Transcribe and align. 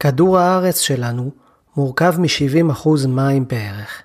כדור 0.00 0.38
הארץ 0.38 0.80
שלנו 0.80 1.30
מורכב 1.76 2.14
מ-70% 2.18 2.88
מים 3.08 3.48
בערך. 3.48 4.02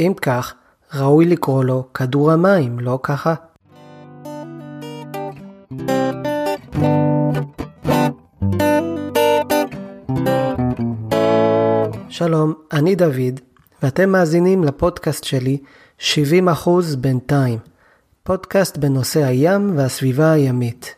אם 0.00 0.12
כך, 0.22 0.54
ראוי 0.94 1.24
לקרוא 1.26 1.64
לו 1.64 1.92
כדור 1.94 2.32
המים, 2.32 2.80
לא 2.80 2.98
ככה? 3.02 3.34
שלום, 12.08 12.54
אני 12.72 12.94
דוד, 12.94 13.40
ואתם 13.82 14.10
מאזינים 14.10 14.64
לפודקאסט 14.64 15.24
שלי 15.24 15.58
70% 16.00 16.04
בינתיים, 16.98 17.58
פודקאסט 18.22 18.76
בנושא 18.76 19.24
הים 19.24 19.78
והסביבה 19.78 20.32
הימית. 20.32 20.94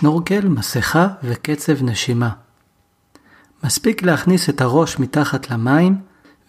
שנורקל, 0.00 0.48
מסכה 0.48 1.08
וקצב 1.22 1.82
נשימה. 1.82 2.30
מספיק 3.64 4.02
להכניס 4.02 4.48
את 4.48 4.60
הראש 4.60 4.98
מתחת 4.98 5.50
למים 5.50 5.96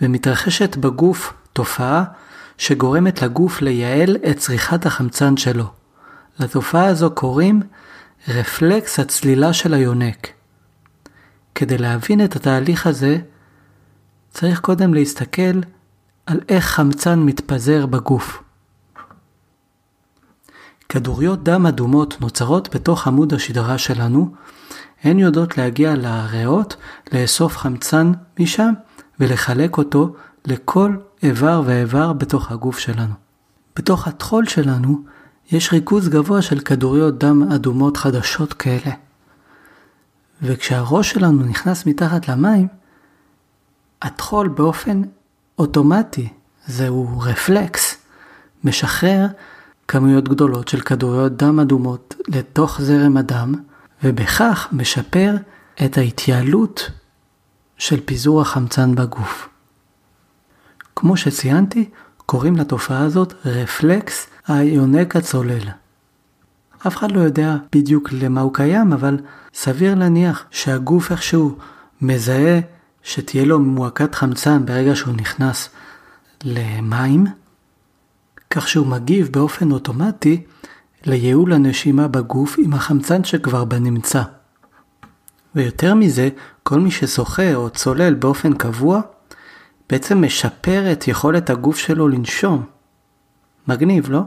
ומתרחשת 0.02 0.78
בגוף 0.78 1.34
תופעה 1.54 2.04
שגורמת 2.58 3.22
לגוף 3.22 3.62
לייעל 3.62 4.18
את 4.30 4.38
צריכת 4.38 4.86
החמצן 4.86 5.38
שלו. 5.38 5.66
לתופעה 6.40 6.86
הזו 6.86 7.12
קוראים 7.12 7.62
רפלקס 8.28 9.00
הצלילה 9.00 9.54
של 9.54 9.74
היונק. 9.74 10.28
כדי 11.56 11.78
להבין 11.78 12.26
את 12.26 12.36
התהליך 12.36 12.88
הזה, 12.88 13.18
צריך 14.30 14.60
קודם 14.60 14.94
להסתכל 14.94 15.60
על 16.26 16.40
איך 16.50 16.66
חמצן 16.66 17.20
מתפזר 17.20 17.86
בגוף. 17.86 18.44
כדוריות 20.92 21.44
דם 21.44 21.66
אדומות 21.66 22.22
נוצרות 22.22 22.76
בתוך 22.76 23.08
עמוד 23.08 23.34
השדרה 23.34 23.78
שלנו, 23.78 24.34
הן 25.04 25.20
יודעות 25.20 25.58
להגיע 25.58 25.96
לריאות, 25.96 26.76
לאסוף 27.12 27.58
חמצן 27.58 28.12
משם 28.40 28.74
ולחלק 29.20 29.78
אותו 29.78 30.16
לכל 30.46 30.96
איבר 31.24 31.62
ואיבר 31.66 32.14
בתוך 32.14 32.52
הגוף 32.52 32.80
שלנו. 32.80 33.14
בתוך 33.76 34.08
הטחול 34.08 34.46
שלנו 34.46 35.02
יש 35.52 35.74
ריכוז 35.74 36.10
גבוה 36.10 36.42
של 36.42 36.60
כדוריות 36.60 37.18
דם 37.18 37.52
אדומות 37.56 37.98
חדשות 37.98 38.54
כאלה. 38.54 38.92
וכשהראש 40.42 41.12
שלנו 41.12 41.44
נכנס 41.44 41.86
מתחת 41.86 42.28
למים, 42.28 42.68
הטחול 44.02 44.48
באופן 44.48 45.02
אוטומטי, 45.60 46.30
זהו 46.68 47.20
רפלקס, 47.20 47.98
משחרר 48.64 49.28
כמויות 49.92 50.30
גדולות 50.30 50.68
של 50.68 50.82
כדוריות 50.82 51.38
דם 51.38 51.60
אדומות 51.60 52.16
לתוך 52.28 52.82
זרם 52.82 53.18
הדם, 53.18 53.56
ובכך 54.04 54.68
משפר 54.72 55.36
את 55.86 55.98
ההתייעלות 55.98 56.92
של 57.78 58.00
פיזור 58.06 58.42
החמצן 58.42 58.96
בגוף. 58.96 59.50
כמו 60.96 61.18
שציינתי, 61.18 61.90
קוראים 62.26 62.56
לתופעה 62.56 63.04
הזאת 63.04 63.34
רפלקס 63.46 64.28
היונק 64.48 65.16
הצולל. 65.16 65.70
אף 66.88 66.98
אחד 66.98 67.12
לא 67.12 67.20
יודע 67.20 67.56
בדיוק 67.76 68.10
למה 68.12 68.42
הוא 68.42 68.54
קיים, 68.54 68.94
אבל 68.94 69.18
סביר 69.54 69.96
להניח 69.96 70.46
שהגוף 70.52 71.12
איכשהו 71.12 71.58
מזהה 72.02 72.60
שתהיה 73.04 73.46
לו 73.46 73.60
מועקת 73.60 74.16
חמצן 74.16 74.66
ברגע 74.66 74.96
שהוא 74.96 75.14
נכנס 75.14 75.70
למים, 76.44 77.26
כך 78.52 78.68
שהוא 78.68 78.88
מגיב 78.88 79.30
באופן 79.32 79.72
אוטומטי 79.72 80.44
לייעול 81.06 81.54
הנשימה 81.54 82.08
בגוף 82.08 82.56
עם 82.58 82.74
החמצן 82.74 83.24
שכבר 83.24 83.66
בנמצא. 83.66 84.24
ויותר 85.56 85.96
מזה, 85.96 86.30
כל 86.64 86.80
מי 86.80 86.92
ששוחה 86.92 87.56
או 87.56 87.70
צולל 87.70 88.14
באופן 88.14 88.54
קבוע, 88.54 89.02
בעצם 89.90 90.22
משפר 90.26 90.92
את 90.92 91.08
יכולת 91.08 91.50
הגוף 91.50 91.78
שלו 91.78 92.08
לנשום. 92.08 92.66
מגניב, 93.68 94.10
לא? 94.10 94.22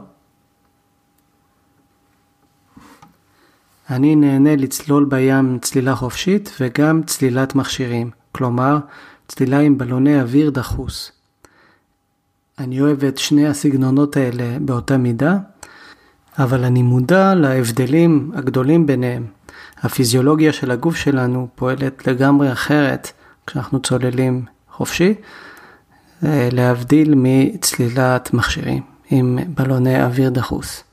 אני 3.89 4.15
נהנה 4.15 4.55
לצלול 4.55 5.05
בים 5.05 5.59
צלילה 5.61 5.95
חופשית 5.95 6.51
וגם 6.59 7.03
צלילת 7.03 7.55
מכשירים, 7.55 8.11
כלומר 8.31 8.77
צלילה 9.27 9.59
עם 9.59 9.77
בלוני 9.77 10.21
אוויר 10.21 10.49
דחוס. 10.49 11.14
אני 12.59 12.81
אוהב 12.81 13.03
את 13.03 13.17
שני 13.17 13.47
הסגנונות 13.47 14.17
האלה 14.17 14.57
באותה 14.59 14.97
מידה, 14.97 15.37
אבל 16.39 16.63
אני 16.63 16.81
מודע 16.83 17.35
להבדלים 17.35 18.31
הגדולים 18.35 18.87
ביניהם. 18.87 19.25
הפיזיולוגיה 19.81 20.53
של 20.53 20.71
הגוף 20.71 20.95
שלנו 20.95 21.47
פועלת 21.55 22.07
לגמרי 22.07 22.51
אחרת 22.51 23.11
כשאנחנו 23.47 23.79
צוללים 23.79 24.45
חופשי, 24.71 25.13
אה, 26.23 26.49
להבדיל 26.51 27.13
מצלילת 27.17 28.33
מכשירים 28.33 28.83
עם 29.09 29.39
בלוני 29.47 30.03
אוויר 30.03 30.29
דחוס. 30.29 30.83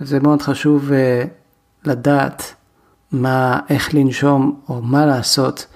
זה 0.00 0.20
מאוד 0.20 0.42
חשוב 0.42 0.92
אה, 0.92 1.24
לדעת 1.84 2.54
מה, 3.12 3.60
איך 3.70 3.94
לנשום 3.94 4.60
או 4.68 4.82
מה 4.82 5.06
לעשות 5.06 5.66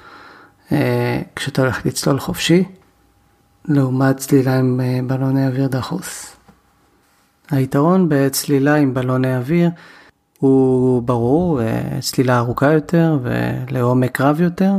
אה, 0.72 1.22
כשאתה 1.36 1.62
הולך 1.62 1.86
לצלול 1.86 2.20
חופשי. 2.20 2.64
לעומת 3.68 4.16
צלילה 4.16 4.58
עם 4.58 4.80
אה, 4.80 5.00
בלוני 5.06 5.46
אוויר 5.46 5.66
דחוס. 5.66 6.36
היתרון 7.50 8.06
בצלילה 8.08 8.74
עם 8.74 8.94
בלוני 8.94 9.36
אוויר 9.36 9.70
הוא 10.38 11.02
ברור, 11.02 11.62
אה, 11.62 11.82
צלילה 12.00 12.38
ארוכה 12.38 12.72
יותר 12.72 13.18
ולעומק 13.22 14.20
רב 14.20 14.40
יותר. 14.40 14.72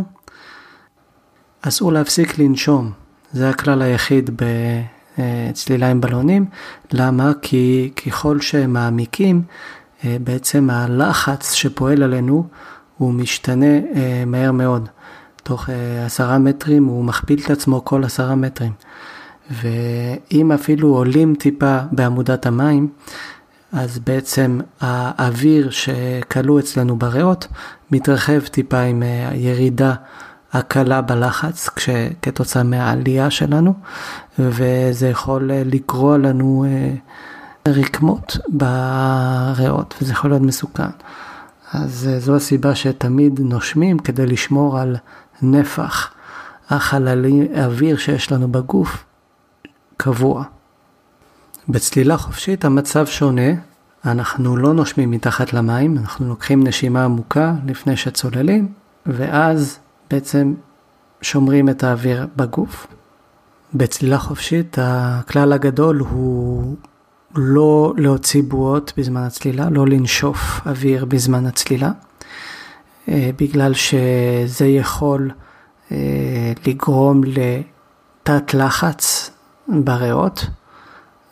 אסור 1.62 1.94
להפסיק 1.94 2.40
לנשום, 2.40 2.92
זה 3.32 3.50
הכלל 3.50 3.82
היחיד 3.82 4.42
בצלילה 5.18 5.92
עם 5.92 6.02
בלונים. 6.02 6.46
למה? 6.92 7.32
כי 7.42 7.92
ככל 8.06 8.42
שהם 8.42 8.74
מעמיקים, 8.74 9.42
אה, 10.06 10.18
בעצם 10.24 10.70
הלחץ 10.70 11.54
שפועל 11.54 12.04
עלינו 12.04 12.48
הוא 12.98 13.14
משתנה 13.14 13.80
מהר 14.26 14.52
מאוד. 14.52 14.90
תוך 15.46 15.70
אה, 15.70 16.06
עשרה 16.06 16.38
מטרים 16.38 16.86
הוא 16.86 17.06
מכפיל 17.06 17.42
את 17.46 17.50
עצמו 17.50 17.86
כל 17.86 18.04
עשרה 18.04 18.36
מטרים. 18.36 18.72
ואם 19.52 20.52
אפילו 20.52 20.88
עולים 20.88 21.36
טיפה 21.36 21.78
בעמודת 21.92 22.46
המים, 22.46 22.88
אז 23.72 24.00
בעצם 24.00 24.60
האוויר 24.82 25.70
שכלוא 25.70 26.60
אצלנו 26.60 26.96
בריאות 26.96 27.48
מתרחב 27.92 28.40
טיפה 28.40 28.80
עם 28.80 29.04
אה, 29.04 29.30
הירידה 29.30 29.94
הקלה 30.54 31.02
בלחץ 31.02 31.70
כתוצאה 32.22 32.64
מהעלייה 32.64 33.30
שלנו, 33.30 33.74
וזה 34.40 35.10
יכול 35.10 35.52
אה, 35.52 35.62
לקרוא 35.66 36.18
לנו 36.18 36.66
רקמות 37.68 38.38
בריאות, 38.48 39.96
וזה 40.02 40.12
יכול 40.12 40.30
להיות 40.30 40.42
מסוכן. 40.42 40.90
אז 41.74 42.10
זו 42.18 42.36
הסיבה 42.36 42.76
שתמיד 42.76 43.40
נושמים 43.40 44.00
כדי 44.00 44.26
לשמור 44.26 44.80
על 44.80 44.96
נפח 45.42 46.14
החללי 46.70 47.48
האוויר 47.56 47.98
שיש 47.98 48.32
לנו 48.32 48.48
בגוף 48.48 49.04
קבוע. 49.98 50.44
בצלילה 51.70 52.18
חופשית 52.18 52.66
המצב 52.66 53.06
שונה, 53.06 53.52
אנחנו 54.06 54.58
לא 54.58 54.74
נושמים 54.74 55.12
מתחת 55.12 55.54
למים, 55.54 55.98
אנחנו 55.98 56.28
לוקחים 56.28 56.68
נשימה 56.68 57.06
עמוקה 57.06 57.54
לפני 57.66 57.98
שצוללים, 57.98 58.68
ואז 59.06 59.80
בעצם 60.12 60.54
שומרים 61.22 61.70
את 61.70 61.84
האוויר 61.84 62.28
בגוף. 62.36 62.88
בצלילה 63.74 64.18
חופשית 64.18 64.78
הכלל 64.82 65.54
הגדול 65.54 66.00
הוא 66.00 66.76
לא 67.36 67.94
להוציא 67.98 68.44
בועות 68.44 68.94
בזמן 68.98 69.22
הצלילה, 69.22 69.70
לא 69.70 69.88
לנשוף 69.88 70.62
אוויר 70.66 71.06
בזמן 71.06 71.46
הצלילה. 71.46 71.92
אה, 73.10 73.30
בגלל 73.38 73.74
שזה 73.74 74.66
יכול 74.66 75.32
אה, 75.92 76.54
לגרום 76.68 77.22
לתת 77.24 78.54
לחץ 78.54 79.32
בריאות, 79.68 80.46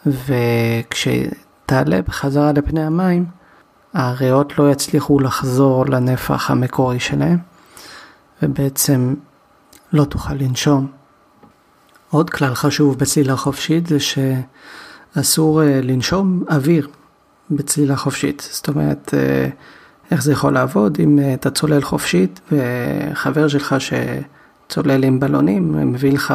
וכשתעלה 0.05 2.01
בחזרה 2.01 2.51
לפני 2.51 2.83
המים, 2.83 3.25
הריאות 3.93 4.59
לא 4.59 4.71
יצליחו 4.71 5.19
לחזור 5.19 5.85
לנפח 5.85 6.51
המקורי 6.51 6.99
שלהם, 6.99 7.37
ובעצם 8.43 9.13
לא 9.93 10.03
תוכל 10.03 10.33
לנשום. 10.33 10.87
עוד 12.09 12.29
כלל 12.29 12.55
חשוב 12.55 12.97
בצלילה 12.97 13.35
חופשית 13.35 13.87
זה 13.87 13.97
שאסור 13.99 15.63
אה, 15.63 15.81
לנשום 15.83 16.43
אוויר 16.49 16.87
בצלילה 17.51 17.95
חופשית. 17.95 18.49
זאת 18.51 18.67
אומרת, 18.67 19.13
איך 20.13 20.23
זה 20.23 20.31
יכול 20.31 20.53
לעבוד 20.53 20.97
אם 20.99 21.19
אה, 21.19 21.33
אתה 21.33 21.49
צולל 21.49 21.81
חופשית 21.81 22.39
וחבר 22.51 23.47
שלך 23.47 23.75
שצולל 23.79 25.03
עם 25.03 25.19
בלונים 25.19 25.91
מביא 25.93 26.11
לך 26.11 26.33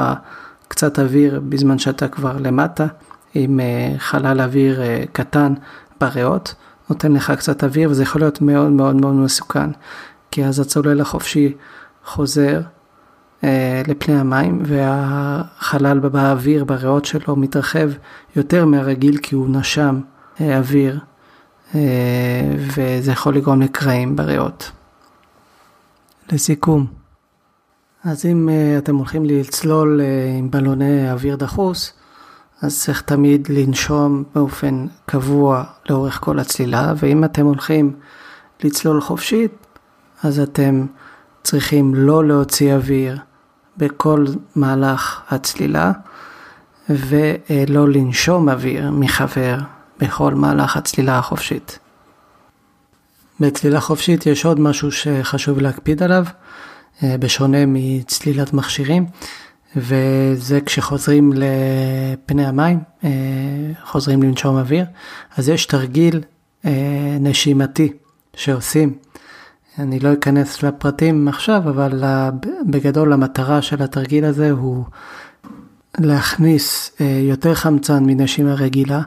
קצת 0.68 0.98
אוויר 0.98 1.40
בזמן 1.48 1.78
שאתה 1.78 2.08
כבר 2.08 2.36
למטה 2.38 2.86
עם 3.34 3.60
חלל 3.98 4.40
אוויר 4.40 4.80
קטן 5.12 5.54
בריאות, 6.00 6.54
נותן 6.90 7.12
לך 7.12 7.30
קצת 7.30 7.64
אוויר 7.64 7.90
וזה 7.90 8.02
יכול 8.02 8.20
להיות 8.20 8.40
מאוד 8.40 8.70
מאוד 8.70 8.96
מאוד 8.96 9.14
מסוכן, 9.14 9.70
כי 10.30 10.44
אז 10.44 10.60
הצולל 10.60 11.00
החופשי 11.00 11.54
חוזר 12.04 12.60
אה, 13.44 13.82
לפני 13.86 14.14
המים 14.14 14.62
והחלל 14.64 15.98
באוויר 15.98 16.64
בריאות 16.64 17.04
שלו 17.04 17.36
מתרחב 17.36 17.90
יותר 18.36 18.64
מהרגיל 18.64 19.18
כי 19.18 19.34
הוא 19.34 19.48
נשם 19.48 20.00
אה, 20.40 20.58
אוויר. 20.58 20.92
אה, 20.94 21.07
וזה 21.74 23.12
יכול 23.12 23.36
לגרום 23.36 23.62
לקרעים 23.62 24.16
בריאות. 24.16 24.70
לסיכום, 26.32 26.86
אז 28.04 28.26
אם 28.26 28.48
אה, 28.48 28.78
אתם 28.78 28.96
הולכים 28.96 29.24
לצלול 29.24 30.00
אה, 30.00 30.36
עם 30.38 30.50
בלוני 30.50 31.12
אוויר 31.12 31.36
דחוס, 31.36 31.92
אז 32.62 32.80
צריך 32.80 33.02
תמיד 33.02 33.48
לנשום 33.50 34.24
באופן 34.34 34.86
קבוע 35.06 35.64
לאורך 35.90 36.18
כל 36.22 36.38
הצלילה, 36.38 36.92
ואם 36.96 37.24
אתם 37.24 37.46
הולכים 37.46 37.92
לצלול 38.64 39.00
חופשית, 39.00 39.52
אז 40.22 40.40
אתם 40.40 40.86
צריכים 41.42 41.94
לא 41.94 42.24
להוציא 42.24 42.74
אוויר 42.74 43.18
בכל 43.76 44.26
מהלך 44.56 45.20
הצלילה, 45.30 45.92
ולא 46.88 47.88
לנשום 47.88 48.48
אוויר 48.48 48.90
מחבר 48.90 49.58
בכל 50.00 50.34
מהלך 50.34 50.76
הצלילה 50.76 51.18
החופשית. 51.18 51.78
בצלילה 53.40 53.80
חופשית 53.80 54.26
יש 54.26 54.44
עוד 54.44 54.60
משהו 54.60 54.92
שחשוב 54.92 55.58
להקפיד 55.58 56.02
עליו, 56.02 56.24
אה, 57.02 57.16
בשונה 57.18 57.58
מצלילת 57.66 58.52
מכשירים, 58.52 59.06
וזה 59.76 60.60
כשחוזרים 60.66 61.32
לפני 61.34 62.46
המים, 62.46 62.80
אה, 63.04 63.10
חוזרים 63.84 64.22
לנשום 64.22 64.56
אוויר, 64.56 64.84
אז 65.36 65.48
יש 65.48 65.66
תרגיל 65.66 66.20
אה, 66.64 67.16
נשימתי 67.20 67.92
שעושים. 68.34 68.94
אני 69.78 70.00
לא 70.00 70.12
אכנס 70.12 70.62
לפרטים 70.62 71.28
עכשיו, 71.28 71.62
אבל 71.68 72.04
בגדול 72.66 73.12
המטרה 73.12 73.62
של 73.62 73.82
התרגיל 73.82 74.24
הזה 74.24 74.50
הוא 74.50 74.84
להכניס 76.00 76.92
יותר 77.00 77.54
חמצן 77.54 78.04
מנשימה 78.04 78.54
רגילה 78.54 79.02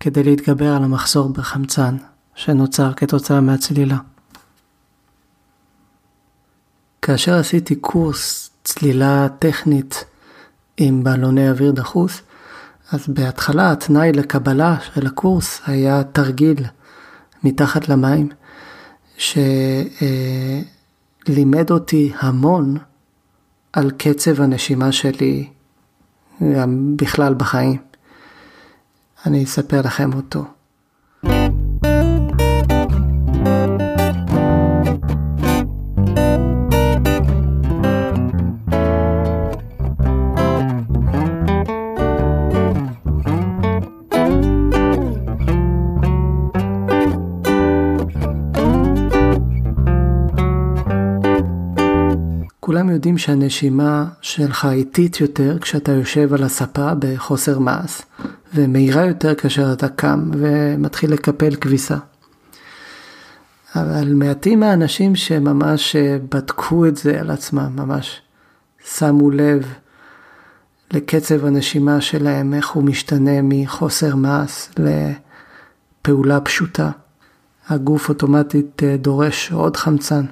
כדי 0.00 0.22
להתגבר 0.22 0.76
על 0.76 0.84
המחסור 0.84 1.28
בחמצן 1.28 1.96
שנוצר 2.34 2.92
כתוצאה 2.92 3.40
מהצלילה. 3.40 3.96
כאשר 7.02 7.38
עשיתי 7.38 7.74
קורס 7.74 8.50
צלילה 8.64 9.26
טכנית 9.38 10.04
עם 10.76 11.04
בלוני 11.04 11.50
אוויר 11.50 11.72
דחוס, 11.72 12.22
אז 12.92 13.08
בהתחלה 13.08 13.72
התנאי 13.72 14.12
לקבלה 14.12 14.76
של 14.94 15.06
הקורס 15.06 15.60
היה 15.66 16.02
תרגיל 16.04 16.64
מתחת 17.44 17.88
למים, 17.88 18.28
שלימד 21.26 21.70
אותי 21.70 22.12
המון 22.18 22.76
על 23.72 23.90
קצב 23.90 24.40
הנשימה 24.40 24.92
שלי 24.92 25.48
בכלל 26.96 27.34
בחיים. 27.34 27.80
אני 29.26 29.44
אספר 29.44 29.80
לכם 29.80 30.12
אותו. 30.12 30.44
יודעים 52.92 53.18
שהנשימה 53.18 54.04
שלך 54.20 54.68
איטית 54.72 55.20
יותר 55.20 55.58
כשאתה 55.58 55.92
יושב 55.92 56.34
על 56.34 56.42
הספה 56.42 56.92
בחוסר 56.98 57.58
מעש, 57.58 58.02
ומהירה 58.54 59.06
יותר 59.06 59.34
כאשר 59.34 59.72
אתה 59.72 59.88
קם 59.88 60.30
ומתחיל 60.32 61.12
לקפל 61.12 61.54
כביסה. 61.54 61.96
אבל 63.76 64.14
מעטים 64.14 64.62
האנשים 64.62 65.16
שממש 65.16 65.96
בדקו 66.28 66.86
את 66.86 66.96
זה 66.96 67.20
על 67.20 67.30
עצמם, 67.30 67.70
ממש 67.76 68.20
שמו 68.84 69.30
לב 69.30 69.74
לקצב 70.92 71.44
הנשימה 71.44 72.00
שלהם, 72.00 72.54
איך 72.54 72.68
הוא 72.68 72.84
משתנה 72.84 73.42
מחוסר 73.42 74.16
מעש 74.16 74.68
לפעולה 74.78 76.40
פשוטה. 76.40 76.90
הגוף 77.68 78.08
אוטומטית 78.08 78.82
דורש 78.98 79.52
עוד 79.52 79.76
חמצן. 79.76 80.24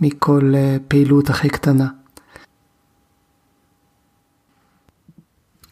מכל 0.00 0.52
אה, 0.54 0.76
פעילות 0.88 1.30
הכי 1.30 1.48
קטנה. 1.48 1.88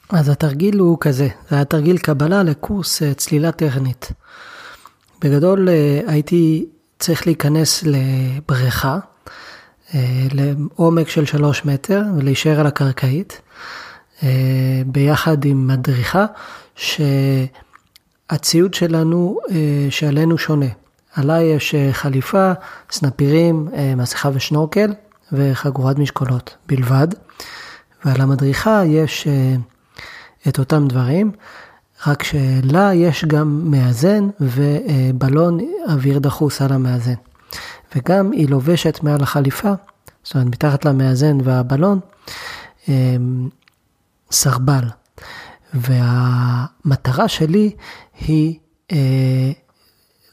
אז 0.09 0.29
התרגיל 0.29 0.79
הוא 0.79 0.99
כזה, 1.01 1.29
זה 1.49 1.57
היה 1.57 1.65
תרגיל 1.65 1.99
קבלה 1.99 2.43
לקורס 2.43 3.03
אה, 3.03 3.15
צלילה 3.15 3.53
טכנית. 3.53 4.13
בגדול 5.21 5.69
אה, 5.69 6.01
הייתי 6.07 6.67
צריך 6.99 7.27
להיכנס 7.27 7.85
לבריכה, 7.87 8.99
לעומק 10.33 11.09
של 11.09 11.25
שלוש 11.25 11.65
מטר 11.65 12.03
ולהישאר 12.17 12.61
על 12.61 12.67
הקרקעית, 12.67 13.41
ביחד 14.87 15.45
עם 15.45 15.67
מדריכה 15.67 16.27
שהציוד 16.77 18.75
שלנו, 18.75 19.39
שעלינו 19.91 20.39
שונה. 20.39 20.67
עליי 21.15 21.45
יש 21.45 21.75
אה, 21.75 21.93
חליפה, 21.93 22.53
סנפירים, 22.91 23.69
אה, 23.75 23.95
מסכה 23.97 24.31
ושנורקל 24.35 24.93
וחגורת 25.33 25.99
משקולות 25.99 26.57
בלבד. 26.67 27.09
ועל 28.05 28.21
המדריכה 28.21 28.83
יש 28.87 29.27
אה, 29.27 29.55
את 30.49 30.59
אותם 30.59 30.89
דברים, 30.89 31.33
רק 32.07 32.23
שלה 32.23 32.95
יש 32.95 33.25
גם 33.25 33.71
מאזן 33.71 34.29
ובלון 34.41 35.59
אוויר 35.89 36.19
דחוס 36.19 36.63
על 36.63 36.73
המאזן. 36.73 37.15
וגם 37.97 38.33
היא 38.33 38.49
לובשת 38.49 38.99
מעל 39.03 39.23
החליפה, 39.23 39.73
זאת 40.25 40.35
אומרת 40.35 40.47
מתחת 40.49 40.85
למאזן 40.85 41.39
והבלון, 41.45 42.01
סרבל. 44.31 44.85
והמטרה 45.75 47.29
שלי 47.29 47.71
היא 48.21 48.59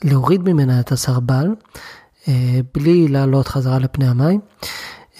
להוריד 0.03 0.49
ממנה 0.49 0.79
את 0.79 0.91
הסרבל, 0.91 1.47
אה, 2.27 2.59
בלי 2.73 3.07
לעלות 3.07 3.47
חזרה 3.47 3.79
לפני 3.79 4.07
המים, 4.07 4.39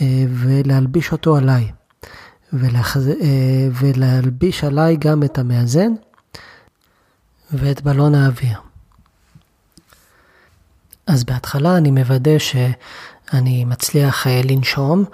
אה, 0.02 0.26
ולהלביש 0.30 1.12
אותו 1.12 1.36
עליי. 1.36 1.72
ולהחז... 2.54 3.08
אה, 3.08 3.68
ולהלביש 3.72 4.64
עליי 4.64 4.98
גם 4.98 5.24
את 5.24 5.38
המאזן 5.38 5.92
ואת 7.52 7.82
בלון 7.82 8.16
האוויר. 8.16 8.60
אז 11.08 11.24
בהתחלה 11.24 11.78
אני 11.78 11.92
מוודא 11.92 12.40
שאני 12.40 13.66
מצליח 13.66 14.28
לנשום 14.28 15.06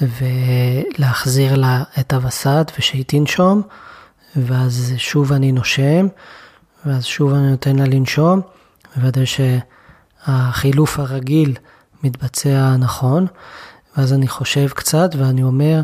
ולהחזיר 0.00 1.56
לה 1.56 1.82
את 2.00 2.12
הווסת 2.12 2.72
ושהיא 2.78 3.04
תנשום, 3.06 3.62
ואז 4.36 4.92
שוב 4.96 5.32
אני 5.32 5.52
נושם, 5.52 6.06
ואז 6.86 7.04
שוב 7.04 7.32
אני 7.32 7.50
נותן 7.50 7.76
לה 7.76 7.84
לנשום, 7.84 8.40
מוודא 8.96 9.22
שהחילוף 9.24 10.98
הרגיל 10.98 11.56
מתבצע 12.02 12.76
נכון, 12.76 13.26
ואז 13.96 14.12
אני 14.12 14.28
חושב 14.28 14.68
קצת 14.68 15.10
ואני 15.18 15.42
אומר, 15.42 15.82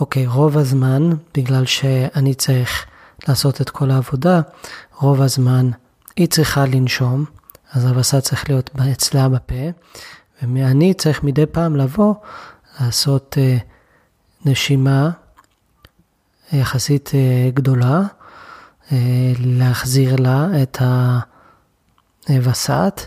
אוקיי, 0.00 0.26
רוב 0.26 0.58
הזמן, 0.58 1.10
בגלל 1.34 1.66
שאני 1.66 2.34
צריך 2.34 2.86
לעשות 3.28 3.60
את 3.60 3.70
כל 3.70 3.90
העבודה, 3.90 4.40
רוב 5.00 5.22
הזמן 5.22 5.70
היא 6.16 6.28
צריכה 6.28 6.66
לנשום, 6.66 7.24
אז 7.72 7.84
הווסת 7.84 8.22
צריך 8.22 8.48
להיות 8.50 8.70
אצלה 8.92 9.28
בפה, 9.28 9.54
ואני 10.42 10.94
צריך 10.94 11.22
מדי 11.24 11.46
פעם 11.46 11.76
לבוא, 11.76 12.14
לעשות 12.80 13.36
uh, 13.38 14.48
נשימה 14.48 15.10
יחסית 16.52 17.08
uh, 17.08 17.54
גדולה, 17.54 18.02
uh, 18.88 18.92
להחזיר 19.38 20.16
לה 20.16 20.46
את 20.62 20.82
ה... 20.82 21.18
וסת 22.42 23.00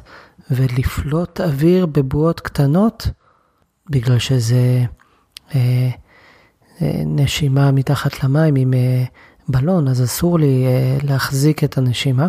ולפלוט 0.52 1.42
אוויר 1.42 1.86
בבועות 1.86 2.40
קטנות, 2.40 3.08
בגלל 3.90 4.20
שזה 4.20 4.86
אה, 5.56 5.90
אה, 6.82 7.02
נשימה 7.06 7.72
מתחת 7.72 8.24
למים 8.24 8.56
עם 8.56 8.74
אה, 8.74 9.04
בלון, 9.48 9.88
אז 9.88 10.04
אסור 10.04 10.40
לי 10.40 10.66
אה, 10.66 10.98
להחזיק 11.04 11.64
את 11.64 11.78
הנשימה. 11.78 12.28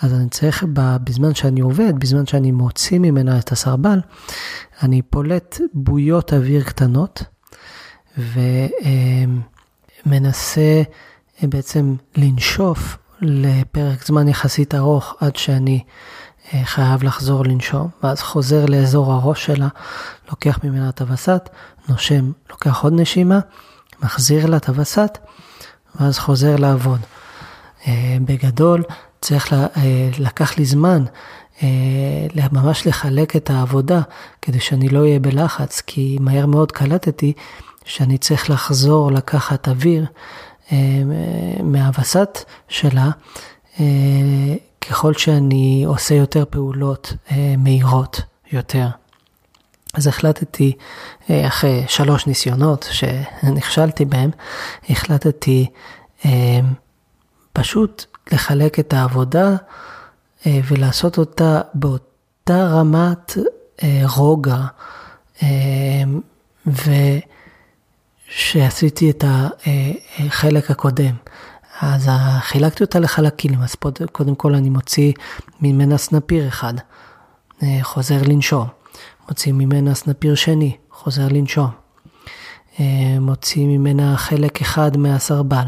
אז 0.00 0.14
אני 0.14 0.28
צריך, 0.28 0.64
בזמן 0.74 1.34
שאני 1.34 1.60
עובד, 1.60 1.98
בזמן 1.98 2.26
שאני 2.26 2.52
מוציא 2.52 2.98
ממנה 2.98 3.38
את 3.38 3.52
הסרבל, 3.52 4.00
אני 4.82 5.02
פולט 5.02 5.60
בויות 5.74 6.32
אוויר 6.32 6.62
קטנות, 6.64 7.22
ומנסה 10.06 10.82
אה, 11.42 11.48
בעצם 11.48 11.94
לנשוף 12.16 12.96
לפרק 13.20 14.06
זמן 14.06 14.28
יחסית 14.28 14.74
ארוך 14.74 15.14
עד 15.20 15.36
שאני 15.36 15.84
חייב 16.64 17.02
לחזור 17.02 17.44
לנשום, 17.44 17.88
ואז 18.02 18.20
חוזר 18.20 18.66
לאזור 18.66 19.12
הראש 19.12 19.46
שלה, 19.46 19.68
לוקח 20.30 20.58
ממנה 20.64 20.88
את 20.88 21.00
הווסת, 21.00 21.48
נושם, 21.88 22.32
לוקח 22.50 22.82
עוד 22.82 22.92
נשימה, 22.96 23.40
מחזיר 24.02 24.46
לה 24.46 24.56
את 24.56 24.68
הווסת, 24.68 25.18
ואז 26.00 26.18
חוזר 26.18 26.56
לעבוד. 26.56 27.00
בגדול, 28.24 28.82
צריך 29.20 29.54
לקח 30.18 30.58
לי 30.58 30.64
זמן 30.64 31.04
ממש 32.52 32.86
לחלק 32.86 33.36
את 33.36 33.50
העבודה, 33.50 34.00
כדי 34.42 34.60
שאני 34.60 34.88
לא 34.88 35.00
אהיה 35.00 35.18
בלחץ, 35.18 35.82
כי 35.86 36.18
מהר 36.20 36.46
מאוד 36.46 36.72
קלטתי 36.72 37.32
שאני 37.84 38.18
צריך 38.18 38.50
לחזור 38.50 39.12
לקחת 39.12 39.68
אוויר 39.68 40.06
מהווסת 41.62 42.38
שלה, 42.68 43.10
ככל 44.80 45.14
שאני 45.14 45.84
עושה 45.86 46.14
יותר 46.14 46.44
פעולות 46.50 47.12
מהירות 47.58 48.20
יותר. 48.52 48.86
אז 49.94 50.06
החלטתי, 50.06 50.72
אחרי 51.30 51.84
שלוש 51.88 52.26
ניסיונות 52.26 52.88
שנכשלתי 52.90 54.04
בהם, 54.04 54.30
החלטתי 54.90 55.66
פשוט 57.52 58.04
לחלק 58.32 58.78
את 58.78 58.92
העבודה 58.92 59.56
ולעשות 60.46 61.18
אותה 61.18 61.60
באותה 61.74 62.66
רמת 62.66 63.32
רוגע, 64.16 64.60
ושעשיתי 68.28 69.10
את 69.10 69.24
החלק 70.18 70.70
הקודם. 70.70 71.14
אז 71.80 72.10
חילקתי 72.40 72.84
אותה 72.84 72.98
לחלקים, 72.98 73.62
אז 73.62 73.76
קודם 74.12 74.34
כל 74.34 74.54
אני 74.54 74.68
מוציא 74.68 75.12
ממנה 75.60 75.98
סנפיר 75.98 76.48
אחד, 76.48 76.74
חוזר 77.82 78.22
לנשום. 78.22 78.66
מוציא 79.28 79.52
ממנה 79.52 79.94
סנפיר 79.94 80.34
שני, 80.34 80.76
חוזר 80.90 81.28
לנשום. 81.28 81.70
מוציא 83.20 83.66
ממנה 83.66 84.16
חלק 84.16 84.60
אחד 84.60 84.96
מהסרבל. 84.96 85.66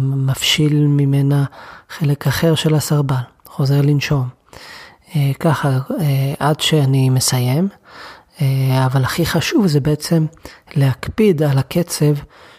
מפשיל 0.00 0.86
ממנה 0.86 1.44
חלק 1.88 2.26
אחר 2.26 2.54
של 2.54 2.74
הסרבל, 2.74 3.22
חוזר 3.46 3.80
לנשום. 3.80 4.28
ככה 5.40 5.78
עד 6.38 6.60
שאני 6.60 7.10
מסיים, 7.10 7.68
אבל 8.86 9.04
הכי 9.04 9.26
חשוב 9.26 9.66
זה 9.66 9.80
בעצם 9.80 10.26
להקפיד 10.74 11.42
על 11.42 11.58
הקצב 11.58 12.14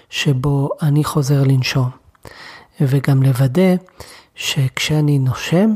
שבו 0.09 0.69
אני 0.81 1.03
חוזר 1.03 1.43
לנשום. 1.43 1.89
וגם 2.81 3.23
לוודא 3.23 3.75
שכשאני 4.35 5.19
נושם, 5.19 5.73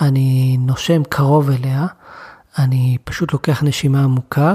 אני 0.00 0.56
נושם 0.60 1.02
קרוב 1.08 1.50
אליה, 1.50 1.86
אני 2.58 2.96
פשוט 3.04 3.32
לוקח 3.32 3.62
נשימה 3.62 4.04
עמוקה, 4.04 4.54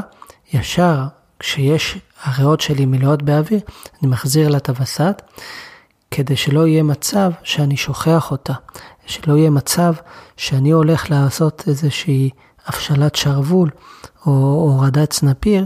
ישר 0.54 1.04
כשיש 1.40 1.98
הריאות 2.24 2.62
שלי 2.62 2.86
מלאות 2.86 3.24
באוויר, 3.24 3.60
אני 4.02 4.12
מחזיר 4.12 4.50
לה 4.50 4.58
את 4.58 4.70
הווסת, 4.70 5.22
כדי 6.12 6.36
שלא 6.36 6.68
יהיה 6.68 6.84
מצב 6.84 7.32
שאני 7.44 7.78
שוכח 7.78 8.32
אותה, 8.32 8.54
שלא 9.06 9.38
יהיה 9.38 9.50
מצב 9.50 9.94
שאני 10.38 10.72
הולך 10.72 11.12
לעשות 11.12 11.64
איזושהי 11.68 12.30
הפשלת 12.68 13.16
שרוול 13.16 13.70
או 14.26 14.32
הורדת 14.32 15.14
סנפיר, 15.14 15.66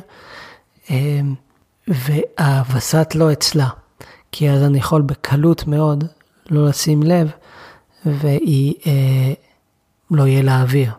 אמ, 0.89 1.35
והווסת 1.87 3.11
לא 3.15 3.31
אצלה, 3.31 3.69
כי 4.31 4.49
אז 4.49 4.63
אני 4.63 4.77
יכול 4.77 5.01
בקלות 5.01 5.67
מאוד 5.67 6.03
לא 6.49 6.67
לשים 6.69 7.03
לב, 7.03 7.31
והיא 8.05 8.73
אה, 8.87 9.33
לא 10.11 10.27
יהיה 10.27 10.41
לה 10.41 10.61
אוויר. 10.61 10.91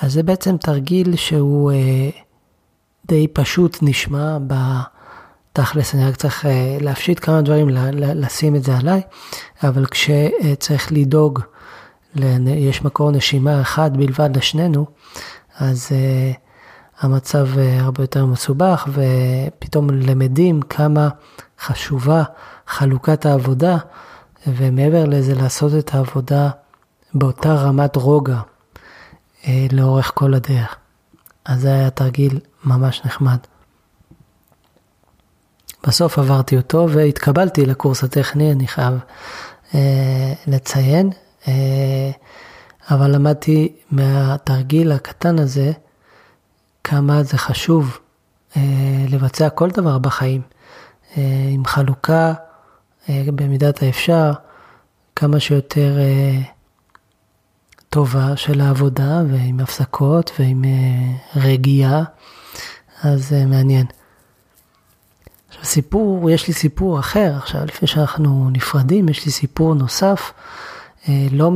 אז 0.00 0.12
זה 0.12 0.22
בעצם 0.22 0.56
תרגיל 0.56 1.16
שהוא 1.16 1.72
אה, 1.72 2.10
די 3.06 3.28
פשוט 3.28 3.78
נשמע 3.82 4.38
בתכלס, 4.46 5.94
אני 5.94 6.04
רק 6.04 6.16
צריך 6.16 6.46
אה, 6.46 6.76
להפשיט 6.80 7.24
כמה 7.24 7.42
דברים, 7.42 7.68
לשים 7.92 8.56
את 8.56 8.64
זה 8.64 8.76
עליי, 8.76 9.00
אבל 9.62 9.86
כשצריך 9.86 10.92
לדאוג, 10.92 11.40
יש 12.46 12.84
מקור 12.84 13.10
נשימה 13.10 13.60
אחד 13.60 13.96
בלבד 13.96 14.36
לשנינו, 14.36 14.86
אז 15.58 15.88
uh, 15.88 16.36
המצב 17.00 17.48
uh, 17.54 17.58
הרבה 17.82 18.02
יותר 18.02 18.26
מסובך, 18.26 18.88
ופתאום 18.88 19.90
למדים 19.90 20.62
כמה 20.62 21.08
חשובה 21.60 22.22
חלוקת 22.66 23.26
העבודה, 23.26 23.76
ומעבר 24.46 25.04
לזה 25.04 25.34
לעשות 25.34 25.72
את 25.78 25.94
העבודה 25.94 26.50
באותה 27.14 27.54
רמת 27.54 27.96
רוגע 27.96 28.40
uh, 29.42 29.46
לאורך 29.72 30.12
כל 30.14 30.34
הדרך. 30.34 30.76
אז 31.44 31.60
זה 31.60 31.74
היה 31.74 31.90
תרגיל 31.90 32.40
ממש 32.64 33.02
נחמד. 33.04 33.38
בסוף 35.86 36.18
עברתי 36.18 36.56
אותו 36.56 36.86
והתקבלתי 36.90 37.66
לקורס 37.66 38.04
הטכני, 38.04 38.52
אני 38.52 38.66
חייב 38.66 38.94
אה, 39.74 40.32
לציין. 40.46 41.10
אה, 41.48 42.10
אבל 42.90 43.10
למדתי 43.10 43.72
מהתרגיל 43.90 44.92
הקטן 44.92 45.38
הזה 45.38 45.72
כמה 46.84 47.22
זה 47.22 47.38
חשוב 47.38 47.98
אה, 48.56 48.62
לבצע 49.08 49.48
כל 49.48 49.70
דבר 49.70 49.98
בחיים, 49.98 50.42
אה, 51.16 51.22
עם 51.50 51.64
חלוקה 51.64 52.32
במידת 53.08 53.82
האפשר, 53.82 54.32
כמה 55.16 55.40
שיותר 55.40 55.98
טובה 57.88 58.36
של 58.36 58.60
העבודה 58.60 59.22
ועם 59.30 59.60
הפסקות 59.60 60.30
ועם 60.38 60.64
רגיעה, 61.36 62.02
אז 63.02 63.32
מעניין. 63.32 63.86
עכשיו 65.48 65.64
סיפור, 65.64 66.30
יש 66.30 66.48
לי 66.48 66.54
סיפור 66.54 67.00
אחר 67.00 67.32
עכשיו, 67.36 67.64
לפני 67.64 67.88
שאנחנו 67.88 68.50
נפרדים, 68.52 69.08
יש 69.08 69.26
לי 69.26 69.32
סיפור 69.32 69.74
נוסף. 69.74 70.32
אה, 71.08 71.26
לא 71.30 71.50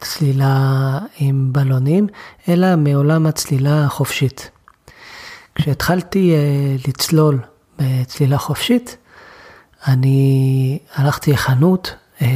מצלילה 0.00 0.98
עם 1.18 1.48
בלונים, 1.52 2.06
אלא 2.48 2.76
מעולם 2.76 3.26
הצלילה 3.26 3.84
החופשית. 3.84 4.50
כשהתחלתי 5.54 6.34
אה, 6.34 6.76
לצלול 6.88 7.38
בצלילה 7.78 8.38
חופשית, 8.38 8.96
אני 9.86 10.78
הלכתי 10.94 11.32
לחנות 11.32 11.94
אה, 12.22 12.28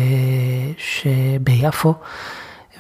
ביפו, 1.41 1.95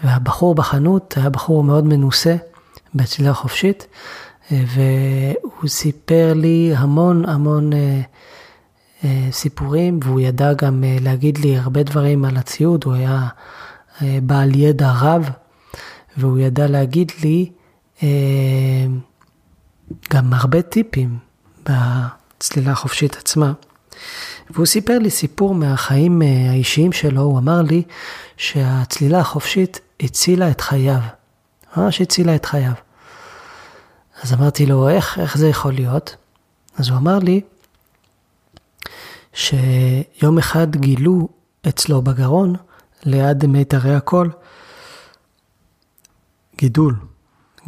והבחור 0.04 0.54
בחנות 0.54 1.14
היה 1.16 1.30
בחור 1.30 1.64
מאוד 1.64 1.84
מנוסה 1.84 2.36
בצלילה 2.94 3.34
חופשית, 3.34 3.86
והוא 4.50 5.68
סיפר 5.68 6.32
לי 6.36 6.72
המון 6.76 7.24
המון 7.28 7.70
סיפורים, 9.30 10.00
והוא 10.02 10.20
ידע 10.20 10.52
גם 10.52 10.84
אה, 10.84 10.96
להגיד 11.00 11.38
לי 11.38 11.56
הרבה 11.56 11.82
דברים 11.82 12.24
על 12.24 12.36
הציוד, 12.36 12.84
הוא 12.84 12.94
היה 12.94 13.28
אה, 14.02 14.18
בעל 14.22 14.54
ידע 14.54 14.92
רב, 15.00 15.30
והוא 16.16 16.38
ידע 16.38 16.66
להגיד 16.66 17.12
לי 17.22 17.50
גם 20.10 20.32
הרבה 20.32 20.62
טיפים 20.62 21.18
בצלילה 21.62 22.72
החופשית 22.72 23.16
עצמה. 23.16 23.52
והוא 24.50 24.66
סיפר 24.66 24.98
לי 24.98 25.10
סיפור 25.10 25.54
מהחיים 25.54 26.22
האישיים 26.50 26.92
שלו, 26.92 27.22
הוא 27.22 27.38
אמר 27.38 27.62
לי 27.62 27.82
שהצלילה 28.36 29.18
החופשית 29.18 29.80
הצילה 30.00 30.50
את 30.50 30.60
חייו, 30.60 31.00
ממש 31.76 32.00
הצילה 32.00 32.34
את 32.34 32.44
חייו. 32.44 32.72
אז 34.22 34.32
אמרתי 34.32 34.66
לו, 34.66 34.88
איך, 34.88 35.18
איך 35.18 35.38
זה 35.38 35.48
יכול 35.48 35.72
להיות? 35.72 36.16
אז 36.76 36.88
הוא 36.88 36.98
אמר 36.98 37.18
לי, 37.18 37.40
שיום 39.38 40.38
אחד 40.38 40.76
גילו 40.76 41.28
אצלו 41.68 42.02
בגרון, 42.02 42.54
ליד 43.04 43.46
מיתרי 43.46 43.94
הקול, 43.94 44.30
גידול. 46.56 46.94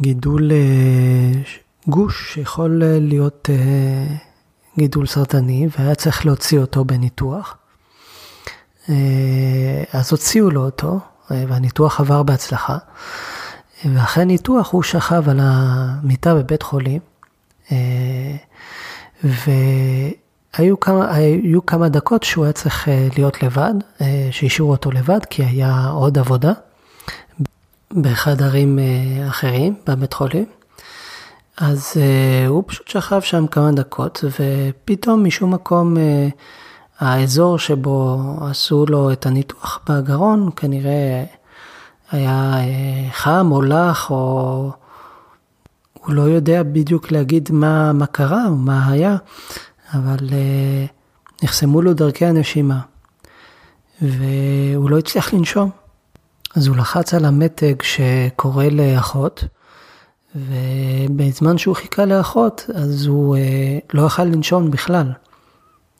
גידול 0.01 0.51
אה, 0.51 1.41
גוש 1.87 2.33
שיכול 2.33 2.83
אה, 2.83 2.97
להיות 2.99 3.49
אה, 3.49 4.15
גידול 4.77 5.07
סרטני, 5.07 5.67
והיה 5.77 5.95
צריך 5.95 6.25
להוציא 6.25 6.59
אותו 6.59 6.85
בניתוח. 6.85 7.57
אז 9.93 10.11
הוציאו 10.11 10.49
לו 10.49 10.65
אותו, 10.65 10.99
והניתוח 11.29 11.99
עבר 11.99 12.23
בהצלחה. 12.23 12.77
ואחרי 13.85 14.25
ניתוח 14.25 14.71
הוא 14.71 14.83
שכב 14.83 15.29
על 15.29 15.39
המיטה 15.41 16.35
בבית 16.35 16.63
חולים, 16.63 16.99
ו... 19.23 19.51
היו 20.57 20.79
כמה, 20.79 21.15
היו 21.15 21.65
כמה 21.65 21.89
דקות 21.89 22.23
שהוא 22.23 22.45
היה 22.45 22.53
צריך 22.53 22.89
אה, 22.89 23.07
להיות 23.17 23.43
לבד, 23.43 23.73
אה, 24.01 24.27
שהשאירו 24.31 24.71
אותו 24.71 24.91
לבד, 24.91 25.25
כי 25.29 25.43
היה 25.43 25.87
עוד 25.87 26.17
עבודה 26.17 26.53
באחד 27.91 28.41
ערים 28.41 28.79
אה, 28.79 29.27
אחרים 29.27 29.75
בבית 29.87 30.13
חולים. 30.13 30.45
אז 31.57 31.93
הוא 32.47 32.63
פשוט 32.67 32.87
שכב 32.87 33.21
שם 33.21 33.47
כמה 33.47 33.71
דקות, 33.71 34.23
ופתאום 34.23 35.25
משום 35.25 35.53
מקום 35.53 35.97
האזור 36.99 37.59
שבו 37.59 38.19
עשו 38.49 38.85
לו 38.89 39.11
את 39.11 39.25
הניתוח 39.25 39.79
בגרון 39.89 40.49
כנראה 40.55 41.23
היה 42.11 42.55
חם 43.11 43.47
או 43.51 43.61
לח 43.61 44.11
או 44.11 44.71
הוא 45.93 46.13
לא 46.13 46.21
יודע 46.21 46.63
בדיוק 46.63 47.11
להגיד 47.11 47.49
מה, 47.51 47.93
מה 47.93 48.05
קרה 48.05 48.47
או 48.47 48.55
מה 48.55 48.87
היה, 48.87 49.15
אבל 49.93 50.29
נחסמו 51.43 51.81
לו 51.81 51.93
דרכי 51.93 52.25
הנשימה 52.25 52.79
והוא 54.01 54.89
לא 54.89 54.97
הצליח 54.97 55.33
לנשום. 55.33 55.69
אז 56.55 56.67
הוא 56.67 56.77
לחץ 56.77 57.13
על 57.13 57.25
המתג 57.25 57.81
שקורא 57.81 58.65
לאחות, 58.65 59.43
ובזמן 60.35 61.57
שהוא 61.57 61.75
חיכה 61.75 62.05
לאחות, 62.05 62.69
אז 62.73 63.05
הוא 63.05 63.35
אה, 63.35 63.79
לא 63.93 64.05
יכל 64.05 64.23
לנשום 64.23 64.71
בכלל. 64.71 65.11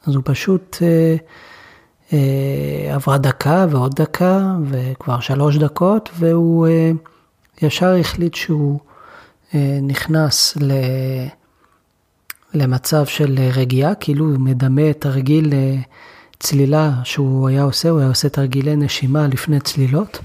אז 0.07 0.15
הוא 0.15 0.24
פשוט 0.25 0.77
אה, 0.81 1.15
אה, 2.13 2.95
עברה 2.95 3.17
דקה 3.17 3.65
ועוד 3.69 3.95
דקה, 3.95 4.55
וכבר 4.69 5.19
שלוש 5.19 5.57
דקות, 5.57 6.10
והוא 6.19 6.67
אה, 6.67 6.91
ישר 7.62 7.95
החליט 8.00 8.33
שהוא 8.33 8.79
אה, 9.55 9.79
נכנס 9.81 10.57
ל... 10.62 10.71
למצב 12.53 13.05
של 13.05 13.39
רגיעה, 13.53 13.96
כאילו 13.96 14.25
הוא 14.25 14.39
מדמה 14.39 14.89
את 14.89 15.05
הרגיל 15.05 15.53
צלילה 16.39 16.91
שהוא 17.03 17.48
היה 17.48 17.63
עושה, 17.63 17.89
הוא 17.89 18.00
היה 18.00 18.08
עושה 18.08 18.29
תרגילי 18.29 18.75
נשימה 18.75 19.27
לפני 19.27 19.60
צלילות. 19.60 20.20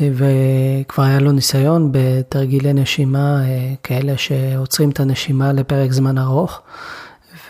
וכבר 0.00 1.02
היה 1.02 1.18
לו 1.18 1.32
ניסיון 1.32 1.88
בתרגילי 1.92 2.72
נשימה 2.72 3.44
אה, 3.44 3.74
כאלה 3.82 4.16
שעוצרים 4.16 4.90
את 4.90 5.00
הנשימה 5.00 5.52
לפרק 5.52 5.92
זמן 5.92 6.18
ארוך. 6.18 6.60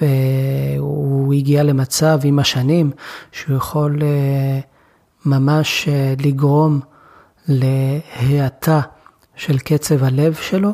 והוא 0.00 1.34
הגיע 1.34 1.62
למצב 1.62 2.20
עם 2.24 2.38
השנים 2.38 2.90
שהוא 3.32 3.56
יכול 3.56 3.98
אה, 4.02 4.60
ממש 5.26 5.88
אה, 5.88 6.14
לגרום 6.24 6.80
להאטה 7.48 8.80
של 9.36 9.58
קצב 9.58 10.04
הלב 10.04 10.34
שלו, 10.34 10.72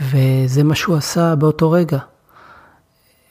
וזה 0.00 0.64
מה 0.64 0.74
שהוא 0.74 0.96
עשה 0.96 1.34
באותו 1.34 1.70
רגע. 1.70 1.98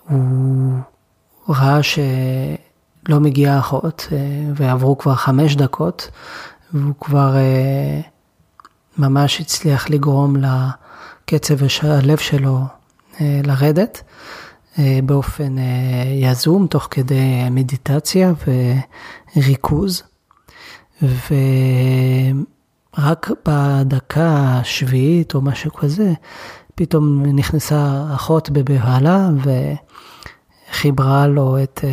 הוא 0.10 1.56
ראה 1.56 1.84
שלא 1.84 3.20
מגיעה 3.20 3.60
אחות, 3.60 4.08
ועברו 4.56 4.98
כבר 4.98 5.16
חמש 5.16 5.56
דקות, 5.56 6.10
והוא 6.74 6.94
כבר 7.00 7.36
אה, 7.36 8.02
ממש 8.98 9.42
הצליח 9.42 9.90
לגרום 9.90 10.36
לקצב 10.36 11.56
הלב 11.84 12.18
שלו 12.18 12.60
אה, 13.22 13.42
לרדת 13.44 14.04
אה, 14.80 15.00
באופן 15.04 15.56
יזום, 16.22 16.68
תוך 16.68 16.88
כדי 16.92 17.50
מדיטציה 17.52 18.34
וריכוז. 19.36 20.04
ורק 22.98 23.32
בדקה 23.46 24.60
השביעית 24.62 25.36
או 25.36 25.42
משהו 25.42 25.74
כזה, 25.74 26.14
פתאום 26.75 27.24
נכנסה 27.25 28.04
אחות 28.16 28.50
בבהלה 28.50 29.30
וחיברה 30.70 31.28
לו 31.28 31.64
את 31.64 31.84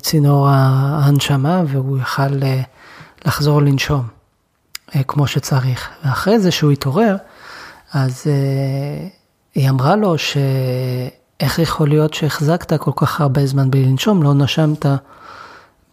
צינור 0.00 0.48
ההנשמה 0.48 1.62
והוא 1.66 1.98
יכל 1.98 2.40
לחזור 3.24 3.62
לנשום 3.62 4.02
אה, 4.96 5.02
כמו 5.02 5.26
שצריך. 5.26 5.90
ואחרי 6.04 6.40
זה 6.40 6.50
שהוא 6.50 6.72
התעורר, 6.72 7.16
אז 7.92 8.24
אה, 8.26 9.08
היא 9.54 9.70
אמרה 9.70 9.96
לו 9.96 10.18
שאיך 10.18 11.58
יכול 11.58 11.88
להיות 11.88 12.14
שהחזקת 12.14 12.80
כל 12.80 12.90
כך 12.96 13.20
הרבה 13.20 13.46
זמן 13.46 13.70
בלי 13.70 13.84
לנשום, 13.84 14.22
לא 14.22 14.34
נשמת 14.34 14.86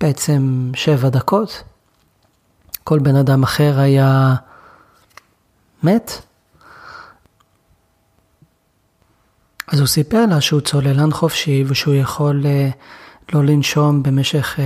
בעצם 0.01 0.71
שבע 0.75 1.09
דקות. 1.09 1.63
כל 2.87 2.99
בן 2.99 3.15
אדם 3.15 3.43
אחר 3.43 3.79
היה 3.79 4.35
מת. 5.83 6.11
אז 9.67 9.79
הוא 9.79 9.87
סיפר 9.87 10.25
לה 10.25 10.41
שהוא 10.41 10.61
צוללן 10.61 11.11
חופשי 11.11 11.63
ושהוא 11.67 11.93
יכול 11.93 12.45
אה, 12.45 12.69
לא 13.33 13.43
לנשום 13.43 14.03
במשך 14.03 14.59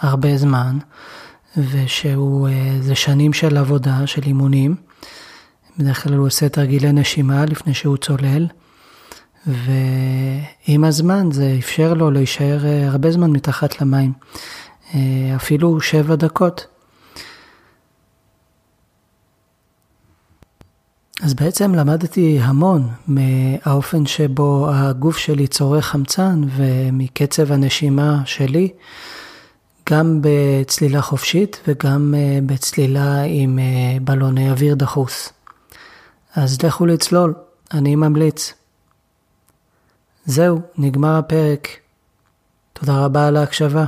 הרבה 0.00 0.36
זמן, 0.36 0.78
ושהוא, 1.56 2.48
אה, 2.48 2.76
זה 2.80 2.94
שנים 2.94 3.32
של 3.32 3.56
עבודה, 3.56 4.06
של 4.06 4.22
אימונים. 4.22 4.76
בדרך 5.78 6.02
כלל 6.02 6.14
הוא 6.14 6.26
עושה 6.26 6.48
תרגילי 6.48 6.92
נשימה 6.92 7.44
לפני 7.44 7.74
שהוא 7.74 7.96
צולל, 7.96 8.46
ועם 9.46 10.84
הזמן 10.84 11.28
זה 11.32 11.56
אפשר 11.58 11.94
לו 11.94 12.10
להישאר 12.10 12.60
הרבה 12.86 13.10
זמן 13.10 13.30
מתחת 13.30 13.80
למים, 13.80 14.12
אפילו 15.36 15.80
שבע 15.80 16.14
דקות. 16.14 16.73
אז 21.24 21.34
בעצם 21.34 21.74
למדתי 21.74 22.38
המון 22.42 22.88
מהאופן 23.06 24.06
שבו 24.06 24.70
הגוף 24.72 25.16
שלי 25.16 25.46
צורך 25.46 25.86
חמצן 25.86 26.40
ומקצב 26.56 27.52
הנשימה 27.52 28.22
שלי. 28.24 28.68
גם 29.90 30.20
בצלילה 30.22 31.02
חופשית 31.02 31.60
וגם 31.68 32.14
אה, 32.16 32.38
בצלילה 32.46 33.22
עם 33.22 33.58
אה, 33.58 33.96
בלוני 34.00 34.50
אוויר 34.50 34.74
דחוס. 34.74 35.32
אז 36.36 36.62
לכו 36.62 36.86
לצלול, 36.86 37.34
אני 37.74 37.96
ממליץ. 37.96 38.52
זהו, 40.26 40.60
נגמר 40.78 41.16
הפרק. 41.18 41.68
תודה 42.72 43.04
רבה 43.04 43.28
על 43.28 43.36
ההקשבה. 43.36 43.84